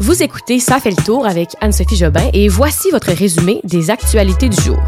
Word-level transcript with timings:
Vous 0.00 0.24
écoutez 0.24 0.58
Ça 0.58 0.80
fait 0.80 0.90
le 0.90 1.04
tour 1.04 1.24
avec 1.24 1.50
Anne-Sophie 1.60 1.94
Jobin 1.94 2.28
et 2.32 2.48
voici 2.48 2.90
votre 2.90 3.12
résumé 3.12 3.60
des 3.62 3.90
actualités 3.90 4.48
du 4.48 4.60
jour. 4.60 4.80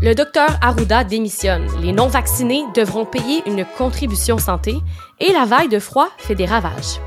Le 0.00 0.14
docteur 0.14 0.48
Arruda 0.62 1.02
démissionne. 1.02 1.66
Les 1.82 1.90
non-vaccinés 1.90 2.62
devront 2.76 3.06
payer 3.06 3.42
une 3.46 3.66
contribution 3.76 4.38
santé 4.38 4.76
et 5.18 5.32
la 5.32 5.46
vague 5.46 5.68
de 5.68 5.80
froid 5.80 6.08
fait 6.16 6.36
des 6.36 6.44
ravages. 6.44 7.00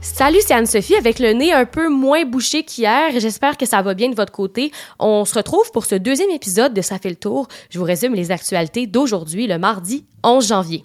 Salut, 0.00 0.40
c'est 0.40 0.54
Anne-Sophie 0.54 0.96
avec 0.96 1.18
le 1.18 1.34
nez 1.34 1.52
un 1.52 1.66
peu 1.66 1.90
moins 1.90 2.24
bouché 2.24 2.62
qu'hier. 2.62 3.10
J'espère 3.18 3.58
que 3.58 3.66
ça 3.66 3.82
va 3.82 3.92
bien 3.92 4.08
de 4.08 4.14
votre 4.14 4.32
côté. 4.32 4.72
On 4.98 5.26
se 5.26 5.34
retrouve 5.34 5.70
pour 5.70 5.84
ce 5.84 5.96
deuxième 5.96 6.30
épisode 6.30 6.72
de 6.72 6.80
Ça 6.80 6.98
fait 6.98 7.10
le 7.10 7.16
tour. 7.16 7.46
Je 7.68 7.78
vous 7.78 7.84
résume 7.84 8.14
les 8.14 8.30
actualités 8.30 8.86
d'aujourd'hui, 8.86 9.46
le 9.46 9.58
mardi 9.58 10.06
11 10.24 10.48
janvier. 10.48 10.84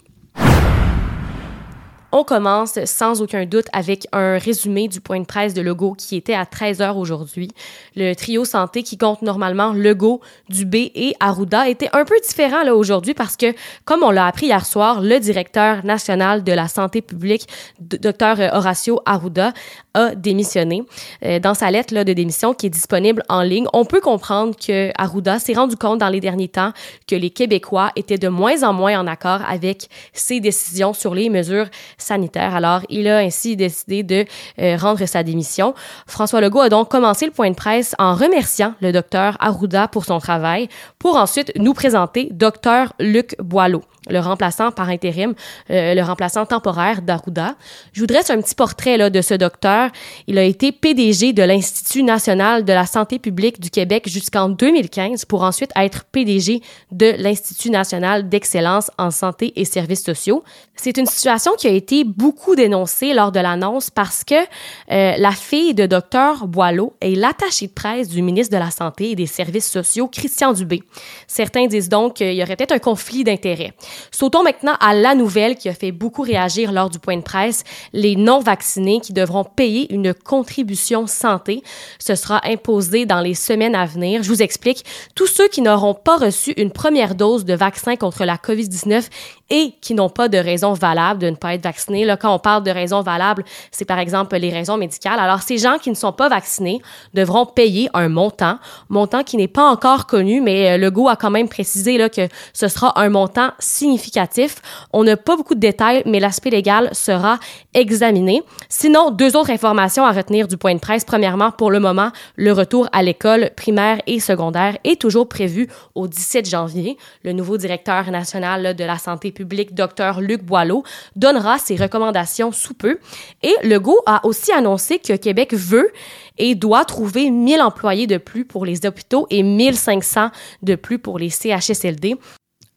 On 2.14 2.24
commence 2.24 2.78
sans 2.84 3.22
aucun 3.22 3.46
doute 3.46 3.68
avec 3.72 4.06
un 4.12 4.36
résumé 4.36 4.86
du 4.86 5.00
point 5.00 5.18
de 5.18 5.24
presse 5.24 5.54
de 5.54 5.62
Legault 5.62 5.94
qui 5.94 6.14
était 6.16 6.34
à 6.34 6.44
13 6.44 6.82
heures 6.82 6.98
aujourd'hui. 6.98 7.48
Le 7.96 8.12
trio 8.12 8.44
santé 8.44 8.82
qui 8.82 8.98
compte 8.98 9.22
normalement 9.22 9.72
Legault, 9.72 10.20
Dubé 10.50 10.92
et 10.94 11.14
Arruda 11.20 11.70
était 11.70 11.88
un 11.94 12.04
peu 12.04 12.14
différent 12.22 12.64
là 12.64 12.76
aujourd'hui 12.76 13.14
parce 13.14 13.38
que, 13.38 13.54
comme 13.86 14.02
on 14.02 14.10
l'a 14.10 14.26
appris 14.26 14.46
hier 14.46 14.66
soir, 14.66 15.00
le 15.00 15.18
directeur 15.20 15.86
national 15.86 16.44
de 16.44 16.52
la 16.52 16.68
santé 16.68 17.00
publique, 17.00 17.48
Dr 17.80 18.52
Horacio 18.52 19.00
Arruda, 19.06 19.54
a 19.94 20.14
démissionné. 20.14 20.84
Euh, 21.24 21.38
dans 21.38 21.54
sa 21.54 21.70
lettre 21.70 21.94
là, 21.94 22.04
de 22.04 22.12
démission 22.12 22.54
qui 22.54 22.66
est 22.66 22.70
disponible 22.70 23.22
en 23.28 23.42
ligne, 23.42 23.66
on 23.72 23.84
peut 23.84 24.00
comprendre 24.00 24.54
que 24.56 24.90
Arruda 24.96 25.38
s'est 25.38 25.54
rendu 25.54 25.76
compte 25.76 25.98
dans 25.98 26.08
les 26.08 26.20
derniers 26.20 26.48
temps 26.48 26.72
que 27.06 27.14
les 27.14 27.30
Québécois 27.30 27.90
étaient 27.96 28.18
de 28.18 28.28
moins 28.28 28.62
en 28.62 28.72
moins 28.72 28.98
en 28.98 29.06
accord 29.06 29.40
avec 29.48 29.88
ses 30.12 30.40
décisions 30.40 30.92
sur 30.92 31.14
les 31.14 31.28
mesures 31.28 31.66
sanitaire. 31.98 32.54
Alors, 32.54 32.82
il 32.88 33.08
a 33.08 33.18
ainsi 33.18 33.56
décidé 33.56 34.02
de 34.02 34.24
euh, 34.60 34.76
rendre 34.76 35.04
sa 35.06 35.22
démission. 35.22 35.74
François 36.06 36.40
Legault 36.40 36.60
a 36.60 36.68
donc 36.68 36.88
commencé 36.88 37.26
le 37.26 37.32
point 37.32 37.50
de 37.50 37.56
presse 37.56 37.94
en 37.98 38.14
remerciant 38.14 38.74
le 38.80 38.92
docteur 38.92 39.36
Arruda 39.40 39.88
pour 39.88 40.04
son 40.04 40.18
travail, 40.18 40.68
pour 40.98 41.16
ensuite 41.16 41.52
nous 41.56 41.74
présenter 41.74 42.28
docteur 42.30 42.92
Luc 42.98 43.36
Boileau 43.38 43.82
le 44.08 44.18
remplaçant 44.18 44.70
par 44.72 44.88
intérim, 44.88 45.34
euh, 45.70 45.94
le 45.94 46.02
remplaçant 46.02 46.44
temporaire 46.44 47.02
d'Arruda. 47.02 47.54
Je 47.92 48.00
vous 48.00 48.06
dresse 48.06 48.30
un 48.30 48.40
petit 48.40 48.54
portrait 48.54 48.96
là, 48.96 49.10
de 49.10 49.20
ce 49.20 49.34
docteur. 49.34 49.81
Il 50.26 50.38
a 50.38 50.44
été 50.44 50.72
PDG 50.72 51.32
de 51.32 51.42
l'Institut 51.42 52.02
national 52.02 52.64
de 52.64 52.72
la 52.72 52.86
santé 52.86 53.18
publique 53.18 53.60
du 53.60 53.70
Québec 53.70 54.08
jusqu'en 54.08 54.48
2015 54.48 55.24
pour 55.24 55.42
ensuite 55.42 55.70
être 55.76 56.04
PDG 56.04 56.60
de 56.90 57.14
l'Institut 57.18 57.70
national 57.70 58.28
d'excellence 58.28 58.90
en 58.98 59.10
santé 59.10 59.52
et 59.56 59.64
services 59.64 60.04
sociaux. 60.04 60.42
C'est 60.76 60.96
une 60.96 61.06
situation 61.06 61.52
qui 61.56 61.66
a 61.66 61.70
été 61.70 62.04
beaucoup 62.04 62.56
dénoncée 62.56 63.14
lors 63.14 63.32
de 63.32 63.40
l'annonce 63.40 63.90
parce 63.90 64.24
que 64.24 64.34
euh, 64.34 65.14
la 65.16 65.32
fille 65.32 65.74
de 65.74 65.86
docteur 65.86 66.46
Boileau 66.46 66.94
est 67.00 67.14
l'attachée 67.14 67.66
de 67.66 67.72
presse 67.72 68.08
du 68.08 68.22
ministre 68.22 68.52
de 68.52 68.58
la 68.58 68.70
Santé 68.70 69.10
et 69.10 69.14
des 69.14 69.26
Services 69.26 69.70
sociaux, 69.70 70.08
Christian 70.08 70.52
Dubé. 70.52 70.82
Certains 71.26 71.66
disent 71.66 71.88
donc 71.88 72.14
qu'il 72.14 72.34
y 72.34 72.42
aurait 72.42 72.56
peut-être 72.56 72.72
un 72.72 72.78
conflit 72.78 73.24
d'intérêts. 73.24 73.74
Sautons 74.10 74.42
maintenant 74.42 74.74
à 74.80 74.94
la 74.94 75.14
nouvelle 75.14 75.56
qui 75.56 75.68
a 75.68 75.74
fait 75.74 75.92
beaucoup 75.92 76.22
réagir 76.22 76.72
lors 76.72 76.90
du 76.90 76.98
point 76.98 77.16
de 77.16 77.22
presse, 77.22 77.64
les 77.92 78.16
non-vaccinés 78.16 79.00
qui 79.00 79.12
devront 79.12 79.44
payer 79.44 79.71
une 79.90 80.14
contribution 80.14 81.06
santé. 81.06 81.62
Ce 81.98 82.14
sera 82.14 82.40
imposé 82.46 83.06
dans 83.06 83.20
les 83.20 83.34
semaines 83.34 83.74
à 83.74 83.86
venir. 83.86 84.22
Je 84.22 84.28
vous 84.28 84.42
explique. 84.42 84.84
Tous 85.14 85.26
ceux 85.26 85.48
qui 85.48 85.62
n'auront 85.62 85.94
pas 85.94 86.16
reçu 86.16 86.52
une 86.56 86.70
première 86.70 87.14
dose 87.14 87.44
de 87.44 87.54
vaccin 87.54 87.96
contre 87.96 88.24
la 88.24 88.36
COVID-19 88.36 89.08
et 89.50 89.74
qui 89.82 89.94
n'ont 89.94 90.08
pas 90.08 90.28
de 90.28 90.38
raison 90.38 90.72
valable 90.72 91.20
de 91.20 91.28
ne 91.28 91.36
pas 91.36 91.54
être 91.54 91.62
vaccinés. 91.62 92.06
Là, 92.06 92.16
quand 92.16 92.34
on 92.34 92.38
parle 92.38 92.62
de 92.62 92.70
raisons 92.70 93.02
valables, 93.02 93.44
c'est 93.70 93.84
par 93.84 93.98
exemple 93.98 94.34
les 94.36 94.50
raisons 94.50 94.78
médicales. 94.78 95.18
Alors, 95.18 95.42
ces 95.42 95.58
gens 95.58 95.76
qui 95.78 95.90
ne 95.90 95.94
sont 95.94 96.12
pas 96.12 96.30
vaccinés 96.30 96.80
devront 97.12 97.44
payer 97.44 97.90
un 97.92 98.08
montant, 98.08 98.58
montant 98.88 99.22
qui 99.22 99.36
n'est 99.36 99.48
pas 99.48 99.68
encore 99.68 100.06
connu, 100.06 100.40
mais 100.40 100.72
euh, 100.72 100.78
le 100.78 100.90
GO 100.90 101.08
a 101.08 101.16
quand 101.16 101.30
même 101.30 101.50
précisé 101.50 101.98
là, 101.98 102.08
que 102.08 102.28
ce 102.54 102.68
sera 102.68 102.98
un 102.98 103.10
montant 103.10 103.50
significatif. 103.58 104.56
On 104.92 105.04
n'a 105.04 105.18
pas 105.18 105.36
beaucoup 105.36 105.54
de 105.54 105.60
détails, 105.60 106.02
mais 106.06 106.18
l'aspect 106.18 106.50
légal 106.50 106.88
sera 106.92 107.38
examiné. 107.74 108.42
Sinon, 108.68 109.10
deux 109.10 109.36
autres 109.36 109.50
informations 109.50 110.04
à 110.04 110.12
retenir 110.12 110.48
du 110.48 110.56
point 110.56 110.74
de 110.74 110.80
presse. 110.80 111.04
Premièrement, 111.04 111.50
pour 111.50 111.70
le 111.70 111.80
moment, 111.80 112.10
le 112.36 112.52
retour 112.52 112.88
à 112.92 113.02
l'école 113.02 113.50
primaire 113.56 114.00
et 114.06 114.20
secondaire 114.20 114.78
est 114.84 115.00
toujours 115.00 115.28
prévu 115.28 115.68
au 115.94 116.08
17 116.08 116.48
janvier. 116.48 116.98
Le 117.24 117.32
nouveau 117.32 117.56
directeur 117.56 118.10
national 118.10 118.74
de 118.74 118.84
la 118.84 118.98
santé 118.98 119.32
publique 119.32 119.74
Dr 119.74 120.20
Luc 120.20 120.42
Boileau, 120.42 120.84
donnera 121.16 121.58
ses 121.58 121.76
recommandations 121.76 122.52
sous 122.52 122.74
peu. 122.74 122.98
Et 123.42 123.54
Legault 123.62 124.02
a 124.06 124.24
aussi 124.26 124.52
annoncé 124.52 124.98
que 124.98 125.16
Québec 125.16 125.54
veut 125.54 125.90
et 126.38 126.54
doit 126.54 126.84
trouver 126.84 127.30
1000 127.30 127.60
employés 127.60 128.06
de 128.06 128.18
plus 128.18 128.44
pour 128.44 128.64
les 128.64 128.86
hôpitaux 128.86 129.26
et 129.30 129.42
1500 129.42 130.30
de 130.62 130.74
plus 130.74 130.98
pour 130.98 131.18
les 131.18 131.30
CHSLD. 131.30 132.16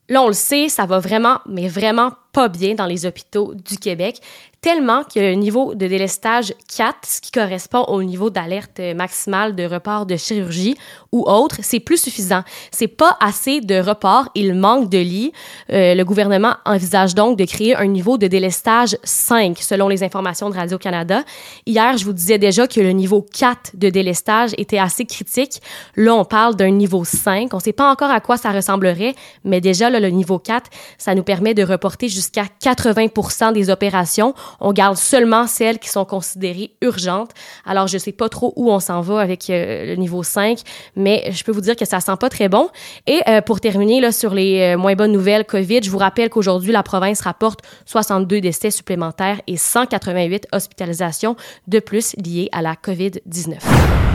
Là, 0.07 0.21
on 0.21 0.27
le 0.27 0.33
sait, 0.33 0.69
ça 0.69 0.85
va 0.85 0.99
vraiment, 0.99 1.39
mais 1.47 1.67
vraiment 1.67 2.11
pas 2.35 2.49
bien 2.49 2.75
dans 2.75 2.85
les 2.85 3.05
hôpitaux 3.05 3.53
du 3.53 3.77
Québec, 3.77 4.19
tellement 4.65 5.03
que 5.03 5.19
le 5.19 5.35
niveau 5.35 5.75
de 5.75 5.85
délestage 5.85 6.51
4, 6.75 6.97
ce 7.05 7.21
qui 7.21 7.29
correspond 7.29 7.83
au 7.83 8.01
niveau 8.01 8.31
d'alerte 8.31 8.81
maximale 8.95 9.55
de 9.55 9.63
report 9.63 10.07
de 10.07 10.17
chirurgie 10.17 10.75
ou 11.11 11.21
autre, 11.29 11.57
c'est 11.61 11.79
plus 11.79 12.01
suffisant. 12.01 12.41
C'est 12.71 12.87
pas 12.87 13.15
assez 13.21 13.61
de 13.61 13.75
report, 13.75 14.29
il 14.33 14.55
manque 14.55 14.89
de 14.89 14.97
lits. 14.97 15.31
Euh, 15.71 15.93
le 15.93 16.03
gouvernement 16.03 16.55
envisage 16.65 17.13
donc 17.13 17.37
de 17.37 17.45
créer 17.45 17.75
un 17.75 17.85
niveau 17.85 18.17
de 18.17 18.25
délestage 18.25 18.97
5, 19.03 19.59
selon 19.59 19.87
les 19.87 20.03
informations 20.03 20.49
de 20.49 20.55
Radio-Canada. 20.55 21.23
Hier, 21.67 21.95
je 21.97 22.03
vous 22.03 22.13
disais 22.13 22.39
déjà 22.39 22.67
que 22.67 22.81
le 22.81 22.89
niveau 22.89 23.21
4 23.21 23.75
de 23.75 23.89
délestage 23.89 24.55
était 24.57 24.79
assez 24.79 25.05
critique. 25.05 25.61
Là, 25.95 26.15
on 26.15 26.25
parle 26.25 26.55
d'un 26.55 26.71
niveau 26.71 27.05
5. 27.05 27.53
On 27.53 27.59
sait 27.59 27.71
pas 27.71 27.91
encore 27.91 28.09
à 28.09 28.19
quoi 28.19 28.35
ça 28.35 28.51
ressemblerait, 28.51 29.13
mais 29.43 29.61
déjà, 29.61 29.91
là, 29.91 29.99
le 29.99 30.09
niveau 30.09 30.39
4, 30.39 30.71
ça 30.97 31.13
nous 31.13 31.23
permet 31.23 31.53
de 31.53 31.63
reporter 31.63 32.09
jusqu'à 32.09 32.24
jusqu'à 32.25 32.45
80 32.61 33.51
des 33.51 33.69
opérations. 33.69 34.33
On 34.59 34.73
garde 34.73 34.97
seulement 34.97 35.47
celles 35.47 35.79
qui 35.79 35.89
sont 35.89 36.05
considérées 36.05 36.71
urgentes. 36.81 37.31
Alors, 37.65 37.87
je 37.87 37.97
sais 37.97 38.11
pas 38.11 38.29
trop 38.29 38.53
où 38.55 38.71
on 38.71 38.79
s'en 38.79 39.01
va 39.01 39.19
avec 39.19 39.49
euh, 39.49 39.85
le 39.85 39.95
niveau 39.95 40.23
5, 40.23 40.59
mais 40.95 41.31
je 41.31 41.43
peux 41.43 41.51
vous 41.51 41.61
dire 41.61 41.75
que 41.75 41.85
ça 41.85 41.99
sent 41.99 42.15
pas 42.19 42.29
très 42.29 42.49
bon. 42.49 42.69
Et 43.07 43.21
euh, 43.27 43.41
pour 43.41 43.59
terminer 43.59 44.01
là, 44.01 44.11
sur 44.11 44.33
les 44.33 44.73
euh, 44.73 44.77
moins 44.77 44.95
bonnes 44.95 45.11
nouvelles 45.11 45.45
COVID, 45.45 45.81
je 45.83 45.89
vous 45.89 45.97
rappelle 45.97 46.29
qu'aujourd'hui, 46.29 46.71
la 46.71 46.83
province 46.83 47.21
rapporte 47.21 47.61
62 47.85 48.41
décès 48.41 48.71
supplémentaires 48.71 49.41
et 49.47 49.57
188 49.57 50.47
hospitalisations 50.51 51.35
de 51.67 51.79
plus 51.79 52.15
liées 52.17 52.49
à 52.51 52.61
la 52.61 52.73
COVID-19. 52.73 54.14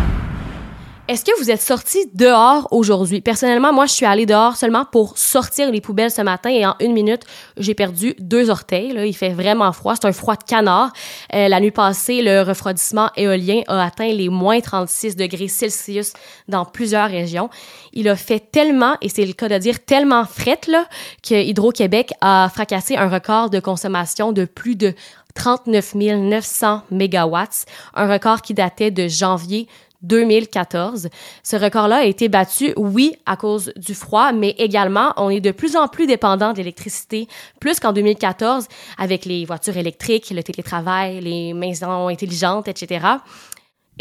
Est-ce 1.10 1.24
que 1.24 1.36
vous 1.40 1.50
êtes 1.50 1.60
sorti 1.60 1.98
dehors 2.14 2.68
aujourd'hui? 2.70 3.20
Personnellement, 3.20 3.72
moi, 3.72 3.86
je 3.86 3.94
suis 3.94 4.06
allée 4.06 4.26
dehors 4.26 4.54
seulement 4.54 4.84
pour 4.84 5.18
sortir 5.18 5.68
les 5.68 5.80
poubelles 5.80 6.12
ce 6.12 6.22
matin 6.22 6.50
et 6.50 6.64
en 6.64 6.76
une 6.78 6.92
minute, 6.92 7.22
j'ai 7.56 7.74
perdu 7.74 8.14
deux 8.20 8.48
orteils. 8.48 8.92
Là. 8.92 9.04
Il 9.04 9.12
fait 9.12 9.30
vraiment 9.30 9.72
froid. 9.72 9.96
C'est 9.96 10.06
un 10.06 10.12
froid 10.12 10.36
de 10.36 10.44
canard. 10.44 10.92
Euh, 11.34 11.48
la 11.48 11.58
nuit 11.58 11.72
passée, 11.72 12.22
le 12.22 12.42
refroidissement 12.42 13.10
éolien 13.16 13.62
a 13.66 13.84
atteint 13.84 14.12
les 14.12 14.28
moins 14.28 14.60
36 14.60 15.16
degrés 15.16 15.48
Celsius 15.48 16.12
dans 16.46 16.64
plusieurs 16.64 17.10
régions. 17.10 17.50
Il 17.92 18.08
a 18.08 18.14
fait 18.14 18.38
tellement, 18.52 18.94
et 19.02 19.08
c'est 19.08 19.26
le 19.26 19.32
cas 19.32 19.48
de 19.48 19.58
dire 19.58 19.84
tellement 19.84 20.24
fret, 20.24 20.60
là, 20.68 20.86
que 21.28 21.34
Hydro-Québec 21.34 22.12
a 22.20 22.48
fracassé 22.54 22.96
un 22.96 23.08
record 23.08 23.50
de 23.50 23.58
consommation 23.58 24.30
de 24.30 24.44
plus 24.44 24.76
de 24.76 24.94
39 25.34 25.94
900 25.96 26.82
mégawatts, 26.92 27.66
un 27.94 28.08
record 28.08 28.42
qui 28.42 28.54
datait 28.54 28.92
de 28.92 29.08
janvier 29.08 29.66
2014. 30.02 31.08
Ce 31.42 31.56
record-là 31.56 31.96
a 31.96 32.04
été 32.04 32.28
battu, 32.28 32.72
oui, 32.76 33.16
à 33.26 33.36
cause 33.36 33.72
du 33.76 33.94
froid, 33.94 34.32
mais 34.32 34.54
également, 34.58 35.12
on 35.16 35.30
est 35.30 35.40
de 35.40 35.50
plus 35.50 35.76
en 35.76 35.88
plus 35.88 36.06
dépendant 36.06 36.52
d'électricité, 36.52 37.28
plus 37.60 37.80
qu'en 37.80 37.92
2014, 37.92 38.66
avec 38.98 39.24
les 39.24 39.44
voitures 39.44 39.76
électriques, 39.76 40.30
le 40.30 40.42
télétravail, 40.42 41.20
les 41.20 41.52
maisons 41.52 42.08
intelligentes, 42.08 42.68
etc. 42.68 43.06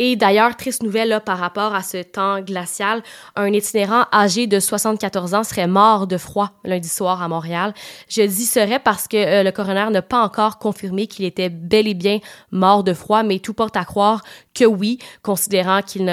Et 0.02 0.16
d'ailleurs, 0.16 0.56
triste 0.56 0.82
nouvelle 0.82 1.10
là, 1.10 1.20
par 1.20 1.38
rapport 1.38 1.76
à 1.76 1.84
ce 1.84 2.02
temps 2.02 2.40
glacial, 2.40 3.04
un 3.36 3.52
itinérant 3.52 4.06
âgé 4.14 4.48
de 4.48 4.58
74 4.58 5.34
ans 5.34 5.44
serait 5.44 5.68
mort 5.68 6.08
de 6.08 6.18
froid 6.18 6.52
lundi 6.64 6.88
soir 6.88 7.22
à 7.22 7.28
Montréal. 7.28 7.74
Je 8.08 8.22
dis 8.22 8.46
serait 8.46 8.80
parce 8.80 9.10
que 9.10 9.18
euh, 9.18 9.44
le 9.44 9.52
coroner 9.52 9.90
n'a 9.92 10.02
pas 10.02 10.24
encore 10.24 10.58
confirmé 10.58 11.08
qu'il 11.08 11.26
était 11.26 11.50
bel 11.50 11.86
et 11.86 11.96
bien 11.96 12.20
mort 12.52 12.86
de 12.86 12.94
froid, 12.94 13.24
mais 13.24 13.40
tout 13.40 13.54
porte 13.54 13.76
à 13.76 13.84
croire 13.84 14.24
que 14.54 14.64
oui, 14.64 15.00
considérant 15.22 15.82
qu'il 15.82 16.06
n'y 16.06 16.10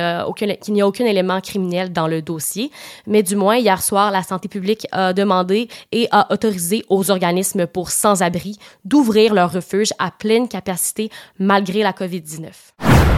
a 0.82 0.88
aucun 0.88 1.04
élément 1.04 1.40
criminel 1.40 1.92
dans 1.92 2.08
le 2.08 2.22
dossier. 2.22 2.72
Mais 3.06 3.22
du 3.22 3.36
moins, 3.36 3.54
hier 3.54 3.80
soir, 3.80 4.10
la 4.10 4.24
santé 4.24 4.48
publique 4.48 4.88
a 4.90 5.12
demandé 5.12 5.68
et 5.92 6.08
a 6.10 6.32
autorisé 6.32 6.84
aux 6.88 7.12
organismes 7.12 7.68
pour 7.68 7.92
sans-abri 7.92 8.58
d'ouvrir 8.84 9.32
leur 9.32 9.52
refuge 9.52 9.92
à 10.00 10.10
pleine 10.10 10.48
capacité 10.48 11.08
malgré 11.38 11.84
la 11.84 11.92
COVID-19. 11.92 13.15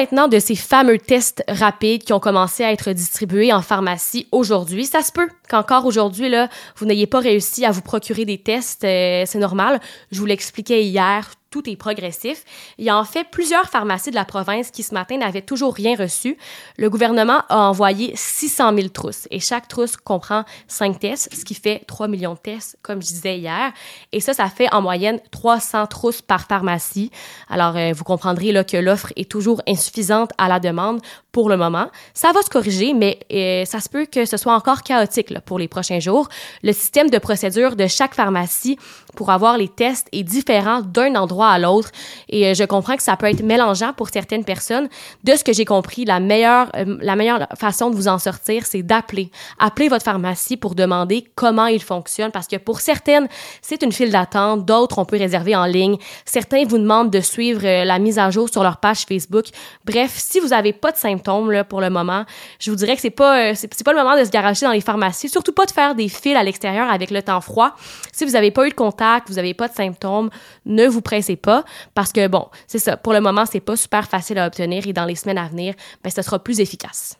Maintenant 0.00 0.28
de 0.28 0.38
ces 0.38 0.54
fameux 0.54 0.96
tests 0.96 1.44
rapides 1.46 2.04
qui 2.04 2.14
ont 2.14 2.20
commencé 2.20 2.64
à 2.64 2.72
être 2.72 2.92
distribués 2.92 3.52
en 3.52 3.60
pharmacie 3.60 4.26
aujourd'hui. 4.32 4.86
Ça 4.86 5.02
se 5.02 5.12
peut 5.12 5.28
qu'encore 5.46 5.84
aujourd'hui, 5.84 6.30
là, 6.30 6.48
vous 6.76 6.86
n'ayez 6.86 7.06
pas 7.06 7.18
réussi 7.18 7.66
à 7.66 7.70
vous 7.70 7.82
procurer 7.82 8.24
des 8.24 8.38
tests. 8.38 8.84
Euh, 8.84 9.24
c'est 9.26 9.38
normal. 9.38 9.78
Je 10.10 10.18
vous 10.18 10.24
l'expliquais 10.24 10.84
hier 10.84 11.28
tout 11.50 11.68
est 11.68 11.76
progressif. 11.76 12.44
Il 12.78 12.84
y 12.84 12.90
a 12.90 12.96
en 12.96 13.04
fait 13.04 13.24
plusieurs 13.24 13.68
pharmacies 13.68 14.10
de 14.10 14.14
la 14.14 14.24
province 14.24 14.70
qui 14.70 14.84
ce 14.84 14.94
matin 14.94 15.18
n'avaient 15.18 15.42
toujours 15.42 15.74
rien 15.74 15.96
reçu. 15.96 16.38
Le 16.76 16.88
gouvernement 16.88 17.42
a 17.48 17.68
envoyé 17.68 18.12
600 18.14 18.74
000 18.76 18.88
trousses 18.88 19.26
et 19.30 19.40
chaque 19.40 19.66
trousse 19.66 19.96
comprend 19.96 20.44
5 20.68 21.00
tests, 21.00 21.34
ce 21.34 21.44
qui 21.44 21.54
fait 21.54 21.82
3 21.86 22.06
millions 22.06 22.34
de 22.34 22.38
tests, 22.38 22.78
comme 22.82 23.02
je 23.02 23.08
disais 23.08 23.38
hier. 23.38 23.72
Et 24.12 24.20
ça, 24.20 24.32
ça 24.32 24.48
fait 24.48 24.72
en 24.72 24.80
moyenne 24.80 25.20
300 25.32 25.88
trousses 25.88 26.22
par 26.22 26.46
pharmacie. 26.46 27.10
Alors, 27.48 27.76
euh, 27.76 27.92
vous 27.94 28.04
comprendrez 28.04 28.52
là, 28.52 28.62
que 28.62 28.76
l'offre 28.76 29.12
est 29.16 29.28
toujours 29.28 29.60
insuffisante 29.66 30.30
à 30.38 30.48
la 30.48 30.60
demande 30.60 31.00
pour 31.32 31.48
le 31.48 31.56
moment. 31.56 31.88
Ça 32.14 32.32
va 32.32 32.42
se 32.42 32.50
corriger, 32.50 32.94
mais 32.94 33.18
euh, 33.32 33.64
ça 33.64 33.80
se 33.80 33.88
peut 33.88 34.06
que 34.06 34.24
ce 34.24 34.36
soit 34.36 34.54
encore 34.54 34.82
chaotique 34.82 35.30
là, 35.30 35.40
pour 35.40 35.58
les 35.58 35.68
prochains 35.68 36.00
jours. 36.00 36.28
Le 36.62 36.72
système 36.72 37.10
de 37.10 37.18
procédure 37.18 37.74
de 37.74 37.86
chaque 37.88 38.14
pharmacie 38.14 38.78
pour 39.16 39.30
avoir 39.30 39.58
les 39.58 39.68
tests 39.68 40.08
est 40.12 40.22
différent 40.22 40.82
d'un 40.82 41.16
endroit 41.16 41.39
à 41.48 41.58
l'autre. 41.58 41.90
Et 42.28 42.46
euh, 42.46 42.54
je 42.54 42.64
comprends 42.64 42.96
que 42.96 43.02
ça 43.02 43.16
peut 43.16 43.26
être 43.26 43.42
mélangeant 43.42 43.92
pour 43.92 44.08
certaines 44.08 44.44
personnes. 44.44 44.88
De 45.24 45.34
ce 45.34 45.44
que 45.44 45.52
j'ai 45.52 45.64
compris, 45.64 46.04
la 46.04 46.20
meilleure, 46.20 46.70
euh, 46.76 46.98
la 47.00 47.16
meilleure 47.16 47.46
façon 47.58 47.90
de 47.90 47.96
vous 47.96 48.08
en 48.08 48.18
sortir, 48.18 48.66
c'est 48.66 48.82
d'appeler. 48.82 49.30
Appelez 49.58 49.88
votre 49.88 50.04
pharmacie 50.04 50.56
pour 50.56 50.74
demander 50.74 51.26
comment 51.34 51.66
il 51.66 51.82
fonctionne 51.82 52.30
parce 52.30 52.46
que 52.46 52.56
pour 52.56 52.80
certaines, 52.80 53.28
c'est 53.62 53.82
une 53.82 53.92
file 53.92 54.10
d'attente. 54.10 54.64
D'autres, 54.64 54.98
on 54.98 55.04
peut 55.04 55.18
réserver 55.18 55.56
en 55.56 55.64
ligne. 55.64 55.96
Certains 56.24 56.64
vous 56.64 56.78
demandent 56.78 57.10
de 57.10 57.20
suivre 57.20 57.62
la 57.62 57.98
mise 57.98 58.18
à 58.18 58.30
jour 58.30 58.48
sur 58.48 58.62
leur 58.62 58.78
page 58.78 59.04
Facebook. 59.08 59.46
Bref, 59.84 60.12
si 60.16 60.40
vous 60.40 60.48
n'avez 60.48 60.72
pas 60.72 60.92
de 60.92 60.96
symptômes, 60.96 61.50
là, 61.50 61.64
pour 61.64 61.80
le 61.80 61.90
moment. 61.90 62.24
Je 62.58 62.70
vous 62.70 62.76
dirais 62.76 62.96
que 62.96 63.02
c'est 63.02 63.10
pas, 63.10 63.50
euh, 63.50 63.54
pas 63.84 63.92
le 63.92 63.98
moment 63.98 64.18
de 64.18 64.24
se 64.24 64.30
garocher 64.30 64.66
dans 64.66 64.72
les 64.72 64.80
pharmacies, 64.80 65.28
surtout 65.28 65.52
pas 65.52 65.66
de 65.66 65.70
faire 65.70 65.94
des 65.94 66.08
fils 66.08 66.36
à 66.36 66.42
l'extérieur 66.42 66.90
avec 66.90 67.10
le 67.10 67.22
temps 67.22 67.40
froid. 67.40 67.74
Si 68.12 68.24
vous 68.24 68.32
n'avez 68.32 68.50
pas 68.50 68.66
eu 68.66 68.70
de 68.70 68.74
contact, 68.74 69.28
vous 69.28 69.36
n'avez 69.36 69.54
pas 69.54 69.68
de 69.68 69.74
symptômes, 69.74 70.30
ne 70.66 70.86
vous 70.86 71.00
pressez 71.00 71.29
pas 71.36 71.64
parce 71.94 72.12
que 72.12 72.26
bon, 72.28 72.48
c'est 72.66 72.78
ça. 72.78 72.96
Pour 72.96 73.12
le 73.12 73.20
moment, 73.20 73.46
c'est 73.46 73.60
pas 73.60 73.76
super 73.76 74.06
facile 74.08 74.38
à 74.38 74.46
obtenir 74.46 74.86
et 74.86 74.92
dans 74.92 75.04
les 75.04 75.14
semaines 75.16 75.38
à 75.38 75.48
venir, 75.48 75.74
ben, 76.02 76.10
ce 76.10 76.22
sera 76.22 76.38
plus 76.38 76.60
efficace. 76.60 77.16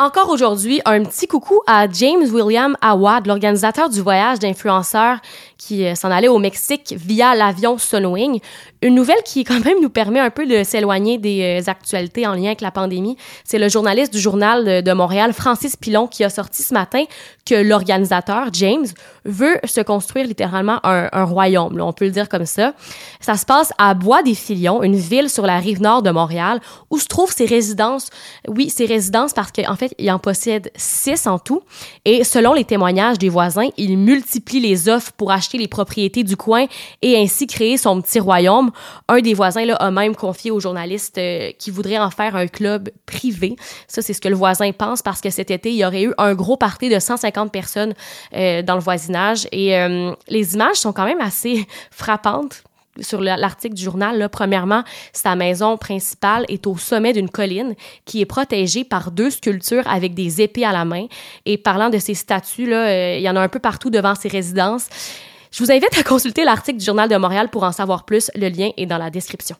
Encore 0.00 0.30
aujourd'hui, 0.30 0.80
un 0.86 1.02
petit 1.02 1.26
coucou 1.26 1.60
à 1.66 1.86
James 1.86 2.24
William 2.32 2.74
Awad, 2.80 3.26
l'organisateur 3.26 3.90
du 3.90 4.00
voyage 4.00 4.38
d'influenceurs 4.38 5.18
qui 5.58 5.84
euh, 5.84 5.94
s'en 5.94 6.10
allait 6.10 6.28
au 6.28 6.38
Mexique 6.38 6.94
via 6.96 7.34
l'avion 7.34 7.76
Sunwing. 7.76 8.40
Une 8.80 8.94
nouvelle 8.94 9.22
qui 9.26 9.44
quand 9.44 9.62
même 9.62 9.78
nous 9.82 9.90
permet 9.90 10.20
un 10.20 10.30
peu 10.30 10.46
de 10.46 10.64
s'éloigner 10.64 11.18
des 11.18 11.60
euh, 11.60 11.70
actualités 11.70 12.26
en 12.26 12.32
lien 12.32 12.46
avec 12.46 12.62
la 12.62 12.70
pandémie. 12.70 13.18
C'est 13.44 13.58
le 13.58 13.68
journaliste 13.68 14.10
du 14.10 14.18
journal 14.18 14.82
de 14.82 14.92
Montréal, 14.94 15.34
Francis 15.34 15.76
Pilon, 15.76 16.06
qui 16.06 16.24
a 16.24 16.30
sorti 16.30 16.62
ce 16.62 16.72
matin 16.72 17.04
que 17.44 17.54
l'organisateur, 17.56 18.46
James, 18.54 18.86
veut 19.26 19.58
se 19.64 19.82
construire 19.82 20.26
littéralement 20.26 20.80
un, 20.82 21.24
royaume, 21.24 21.78
on 21.78 21.92
peut 21.92 22.06
le 22.06 22.10
dire 22.10 22.30
comme 22.30 22.46
ça. 22.46 22.72
Ça 23.20 23.36
se 23.36 23.44
passe 23.44 23.72
à 23.76 23.92
Bois-des-Filions, 23.92 24.82
une 24.82 24.96
ville 24.96 25.28
sur 25.28 25.44
la 25.44 25.58
rive 25.58 25.82
nord 25.82 26.02
de 26.02 26.10
Montréal, 26.10 26.60
où 26.90 26.98
se 26.98 27.06
trouvent 27.06 27.32
ses 27.32 27.44
résidences. 27.44 28.08
Oui, 28.48 28.70
ses 28.70 28.86
résidences 28.86 29.34
parce 29.34 29.52
qu'en 29.52 29.72
en 29.72 29.76
fait, 29.76 29.89
il 29.98 30.10
en 30.10 30.18
possède 30.18 30.70
six 30.76 31.26
en 31.26 31.38
tout. 31.38 31.62
Et 32.04 32.24
selon 32.24 32.52
les 32.52 32.64
témoignages 32.64 33.18
des 33.18 33.28
voisins, 33.28 33.68
il 33.76 33.98
multiplie 33.98 34.60
les 34.60 34.88
offres 34.88 35.12
pour 35.12 35.32
acheter 35.32 35.58
les 35.58 35.68
propriétés 35.68 36.24
du 36.24 36.36
coin 36.36 36.66
et 37.02 37.18
ainsi 37.18 37.46
créer 37.46 37.76
son 37.76 38.00
petit 38.00 38.20
royaume. 38.20 38.70
Un 39.08 39.20
des 39.20 39.34
voisins 39.34 39.64
là, 39.64 39.76
a 39.76 39.90
même 39.90 40.14
confié 40.14 40.50
aux 40.50 40.60
journalistes 40.60 41.18
euh, 41.18 41.50
qui 41.58 41.70
voudrait 41.70 41.98
en 41.98 42.10
faire 42.10 42.36
un 42.36 42.46
club 42.46 42.90
privé. 43.06 43.56
Ça, 43.88 44.02
c'est 44.02 44.12
ce 44.12 44.20
que 44.20 44.28
le 44.28 44.36
voisin 44.36 44.72
pense 44.72 45.02
parce 45.02 45.20
que 45.20 45.30
cet 45.30 45.50
été, 45.50 45.70
il 45.70 45.76
y 45.76 45.84
aurait 45.84 46.04
eu 46.04 46.14
un 46.18 46.34
gros 46.34 46.56
party 46.56 46.88
de 46.88 46.98
150 46.98 47.52
personnes 47.52 47.94
euh, 48.34 48.62
dans 48.62 48.74
le 48.74 48.80
voisinage. 48.80 49.46
Et 49.52 49.76
euh, 49.76 50.12
les 50.28 50.54
images 50.54 50.76
sont 50.76 50.92
quand 50.92 51.04
même 51.04 51.20
assez 51.20 51.66
frappantes 51.90 52.62
sur 53.00 53.20
l'article 53.20 53.74
du 53.74 53.82
journal, 53.82 54.28
premièrement, 54.30 54.82
sa 55.12 55.34
maison 55.36 55.76
principale 55.76 56.44
est 56.48 56.66
au 56.66 56.76
sommet 56.76 57.12
d'une 57.12 57.28
colline 57.30 57.74
qui 58.04 58.20
est 58.20 58.26
protégée 58.26 58.84
par 58.84 59.10
deux 59.10 59.30
sculptures 59.30 59.86
avec 59.86 60.14
des 60.14 60.40
épées 60.40 60.64
à 60.64 60.72
la 60.72 60.84
main. 60.84 61.06
Et 61.46 61.58
parlant 61.58 61.90
de 61.90 61.98
ces 61.98 62.14
statues, 62.14 62.66
là, 62.66 63.16
il 63.16 63.22
y 63.22 63.28
en 63.28 63.36
a 63.36 63.40
un 63.40 63.48
peu 63.48 63.58
partout 63.58 63.90
devant 63.90 64.14
ses 64.14 64.28
résidences. 64.28 64.88
Je 65.50 65.64
vous 65.64 65.72
invite 65.72 65.98
à 65.98 66.02
consulter 66.02 66.44
l'article 66.44 66.78
du 66.78 66.84
Journal 66.84 67.08
de 67.08 67.16
Montréal 67.16 67.48
pour 67.48 67.64
en 67.64 67.72
savoir 67.72 68.04
plus. 68.04 68.30
Le 68.36 68.48
lien 68.48 68.70
est 68.76 68.86
dans 68.86 68.98
la 68.98 69.10
description. 69.10 69.56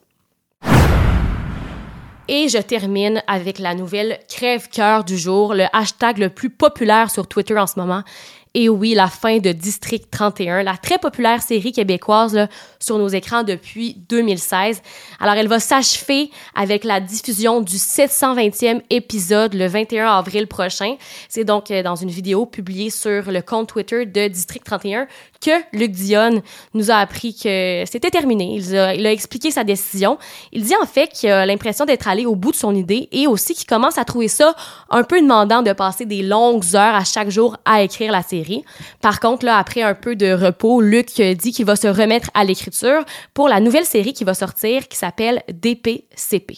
Et 2.33 2.49
je 2.49 2.59
termine 2.59 3.25
avec 3.27 3.59
la 3.59 3.75
nouvelle 3.75 4.21
crève-cœur 4.29 5.03
du 5.03 5.19
jour, 5.19 5.53
le 5.53 5.65
hashtag 5.73 6.19
le 6.19 6.29
plus 6.29 6.49
populaire 6.49 7.11
sur 7.11 7.27
Twitter 7.27 7.59
en 7.59 7.67
ce 7.67 7.77
moment. 7.81 8.05
Et 8.53 8.69
oui, 8.69 8.95
la 8.95 9.07
fin 9.07 9.39
de 9.39 9.53
District 9.53 10.11
31, 10.11 10.65
la 10.65 10.77
très 10.77 10.99
populaire 10.99 11.41
série 11.41 11.71
québécoise 11.71 12.35
là, 12.35 12.49
sur 12.81 12.99
nos 12.99 13.07
écrans 13.07 13.45
depuis 13.45 13.95
2016. 14.09 14.83
Alors, 15.21 15.35
elle 15.35 15.47
va 15.47 15.61
s'achever 15.61 16.33
avec 16.57 16.83
la 16.83 16.99
diffusion 16.99 17.61
du 17.61 17.77
720e 17.77 18.83
épisode 18.91 19.55
le 19.55 19.69
21 19.69 20.09
avril 20.09 20.49
prochain. 20.49 20.97
C'est 21.29 21.45
donc 21.45 21.71
euh, 21.71 21.85
dans 21.85 21.95
une 21.95 22.11
vidéo 22.11 22.45
publiée 22.45 22.91
sur 22.91 23.31
le 23.31 23.41
compte 23.41 23.69
Twitter 23.69 24.05
de 24.05 24.27
District 24.27 24.65
31 24.65 25.07
que 25.41 25.53
Luc 25.73 25.93
Dion 25.93 26.43
nous 26.75 26.91
a 26.91 26.97
appris 26.97 27.35
que 27.35 27.85
c'était 27.87 28.11
terminé. 28.11 28.57
Il 28.57 28.77
a, 28.77 28.95
il 28.97 29.07
a, 29.07 29.13
expliqué 29.13 29.53
sa 29.53 29.63
décision. 29.63 30.19
Il 30.51 30.65
dit 30.65 30.75
en 30.83 30.87
fait 30.87 31.09
qu'il 31.13 31.31
a 31.31 31.47
l'impression 31.47 31.85
d'être 31.85 32.09
allé 32.09 32.27
au 32.27 32.35
bout 32.35 32.51
de 32.51 32.57
son 32.57 32.75
idée 32.75 33.09
et 33.13 33.29
aussi 33.29 33.55
qu'il 33.55 33.67
commence 33.67 33.97
à 33.97 34.05
trouver 34.05 34.29
ça 34.29 34.57
un 34.91 35.05
peu 35.05 35.21
demandant 35.21 35.63
de 35.63 35.73
passer 35.73 36.05
des 36.05 36.23
longues 36.23 36.75
heures 36.75 36.97
à 36.97 37.05
chaque 37.05 37.31
jour 37.31 37.57
à 37.65 37.83
écrire 37.83 38.11
la 38.11 38.23
série. 38.23 38.40
Par 39.01 39.21
contre, 39.21 39.47
après 39.49 39.83
un 39.83 39.95
peu 39.95 40.17
de 40.17 40.33
repos, 40.33 40.81
Luc 40.81 41.21
dit 41.21 41.53
qu'il 41.53 41.67
va 41.67 41.77
se 41.77 41.89
remettre 41.89 42.31
à 42.35 42.45
l'écriture 42.45 43.05
pour 43.35 43.49
la 43.49 43.61
nouvelle 43.61 43.85
série 43.85 44.13
qui 44.13 44.25
va 44.25 44.35
sortir 44.35 44.89
qui 44.89 44.97
s'appelle 44.97 45.43
DPCP. 45.53 46.57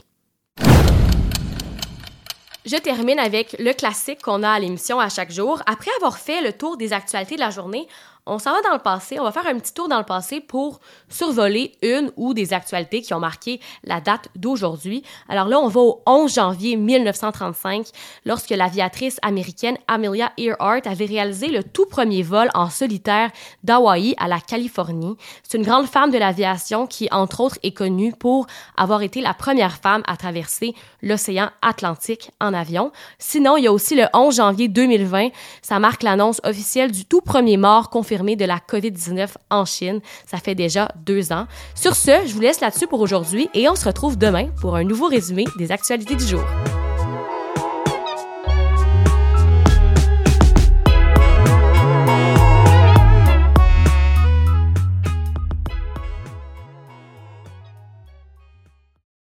Je 2.65 2.77
termine 2.77 3.19
avec 3.19 3.57
le 3.59 3.73
classique 3.73 4.23
qu'on 4.23 4.45
a 4.45 4.51
à 4.51 4.61
l'émission 4.61 5.01
à 5.01 5.09
chaque 5.09 5.33
jour. 5.33 5.61
Après 5.67 5.91
avoir 5.97 6.19
fait 6.19 6.43
le 6.43 6.53
tour 6.53 6.77
des 6.77 6.93
actualités 6.93 7.35
de 7.35 7.41
la 7.41 7.51
journée, 7.51 7.89
on 8.25 8.39
s'en 8.39 8.53
va 8.53 8.63
dans 8.63 8.75
le 8.75 8.79
passé, 8.79 9.19
on 9.19 9.25
va 9.25 9.33
faire 9.33 9.47
un 9.49 9.59
petit 9.59 9.75
tour 9.75 9.89
dans 9.89 9.99
le 9.99 10.05
passé 10.05 10.41
pour 10.41 10.79
survoler 11.09 11.73
une 11.83 12.13
ou 12.17 12.35
des 12.35 12.53
actualités 12.53 13.03
qui 13.03 13.15
ont 13.15 13.19
marqué 13.19 13.61
la 13.83 14.01
date 14.01 14.29
d'aujourd'hui. 14.37 15.03
Alors 15.29 15.49
là, 15.49 15.59
on 15.59 15.67
va 15.67 15.81
au 15.81 16.03
11 16.07 16.33
janvier 16.33 16.77
1935, 16.77 17.89
lorsque 18.25 18.51
l'aviatrice 18.51 19.19
américaine 19.23 19.77
Amelia 19.89 20.33
Earhart 20.37 20.83
avait 20.85 21.07
réalisé 21.07 21.49
le 21.49 21.65
tout 21.65 21.87
premier 21.87 22.23
vol 22.23 22.49
en 22.55 22.71
solitaire 22.71 23.31
d'Hawaï 23.65 24.15
à 24.19 24.29
la 24.29 24.39
Californie. 24.39 25.17
C'est 25.43 25.59
une 25.59 25.65
grande 25.65 25.87
femme 25.87 26.13
de 26.13 26.19
l'aviation 26.19 26.87
qui, 26.87 27.09
entre 27.11 27.41
autres, 27.41 27.59
est 27.65 27.77
connue 27.77 28.13
pour 28.13 28.47
avoir 28.77 29.03
été 29.03 29.21
la 29.21 29.35
première 29.35 29.79
femme 29.79 30.05
à 30.07 30.17
traverser 30.17 30.75
l'océan 31.03 31.51
Atlantique 31.61 32.31
en 32.41 32.55
avion. 32.55 32.93
Sinon, 33.19 33.57
il 33.57 33.65
y 33.65 33.67
a 33.67 33.73
aussi 33.73 33.97
le 33.97 34.07
11 34.15 34.37
janvier 34.37 34.69
2020, 34.69 35.31
ça 35.61 35.81
marque 35.81 36.05
l'annonce 36.05 36.41
officielle 36.45 36.93
du 36.93 37.05
tout 37.05 37.21
premier 37.21 37.57
mort 37.57 37.91
de 38.13 38.45
la 38.45 38.59
COVID-19 38.59 39.29
en 39.51 39.65
Chine. 39.65 40.01
Ça 40.27 40.39
fait 40.39 40.55
déjà 40.55 40.89
deux 41.05 41.33
ans. 41.33 41.47
Sur 41.75 41.97
ce, 41.97 42.11
je 42.27 42.35
vous 42.35 42.41
laisse 42.41 42.61
là-dessus 42.61 42.87
pour 42.87 43.01
aujourd'hui 43.01 43.49
et 43.55 43.69
on 43.69 43.75
se 43.75 43.87
retrouve 43.87 44.19
demain 44.19 44.49
pour 44.61 44.77
un 44.77 44.85
nouveau 44.85 45.07
résumé 45.07 45.45
des 45.59 45.73
actualités 45.73 46.17
du 46.17 46.25
jour. 46.25 46.43